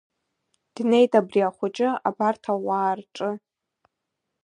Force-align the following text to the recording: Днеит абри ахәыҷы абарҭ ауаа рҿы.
Днеит 0.75 1.11
абри 1.19 1.41
ахәыҷы 1.47 1.89
абарҭ 2.07 2.43
ауаа 2.53 2.93
рҿы. 2.97 3.29